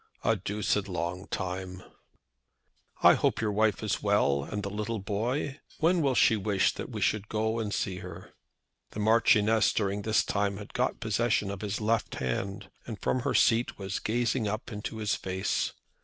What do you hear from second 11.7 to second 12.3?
left